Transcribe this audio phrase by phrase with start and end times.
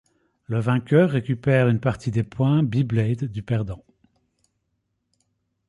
[0.47, 3.83] Le vainqueur récupère une partie des points beyblade du perdant.